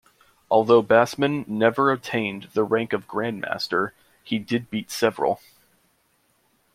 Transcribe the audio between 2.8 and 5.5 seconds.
of grandmaster, he did beat several.